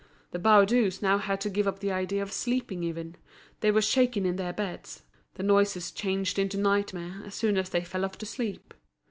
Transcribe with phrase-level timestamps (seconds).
[0.31, 3.17] The Baudus now had to give up the idea of sleeping even;
[3.59, 5.03] they were shaken in their beds;
[5.35, 8.73] the noises changed into nightmare as soon as they fell off to sleep.